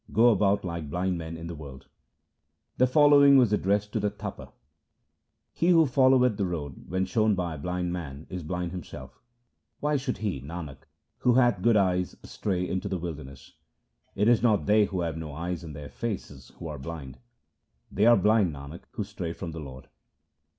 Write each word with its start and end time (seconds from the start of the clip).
£ 0.01 0.03
2 0.07 0.07
52 0.09 0.39
THE 0.65 0.73
SIKH 0.81 1.41
RELIGION 1.59 1.81
The 2.77 2.87
following 2.87 3.37
was 3.37 3.53
addressed 3.53 3.93
to 3.93 3.99
the 3.99 4.09
Tapa:— 4.09 4.51
He 5.53 5.67
who 5.69 5.85
followeth 5.85 6.37
the 6.37 6.45
road 6.47 6.89
when 6.89 7.05
shown 7.05 7.35
by 7.35 7.53
a 7.53 7.57
blind 7.59 7.93
man 7.93 8.25
is 8.27 8.41
blind 8.41 8.71
himself; 8.71 9.21
Why 9.79 9.97
should 9.97 10.17
he, 10.17 10.41
Nanak, 10.41 10.85
who 11.19 11.35
hath 11.35 11.61
good 11.61 11.77
eyes 11.77 12.15
stray 12.23 12.67
into 12.67 12.89
the 12.89 12.97
wilderness? 12.97 13.53
It 14.15 14.27
is 14.27 14.41
not 14.41 14.65
they 14.65 14.85
who 14.85 15.01
have 15.01 15.17
no 15.17 15.33
eyes 15.35 15.63
in 15.63 15.73
their 15.73 15.89
faces 15.89 16.51
who 16.57 16.67
are 16.67 16.79
blind; 16.79 17.19
They 17.91 18.07
are 18.07 18.17
blind, 18.17 18.51
Nanak, 18.55 18.85
who 18.93 19.03
stray 19.03 19.33
from 19.33 19.51
the 19.51 19.59
Lord. 19.59 19.87